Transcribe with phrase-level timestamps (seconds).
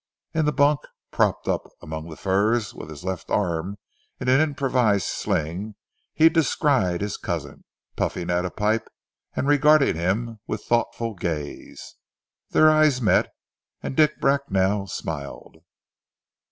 [0.33, 0.79] In the bunk,
[1.11, 3.77] propped up among the furs, with his left arm
[4.19, 5.75] in an improvised sling,
[6.15, 8.87] he descried his cousin, puffing at a pipe,
[9.35, 11.97] and regarding him with thoughtful gaze.
[12.49, 13.27] Their eyes met,
[13.83, 15.57] and Dick Bracknell smiled.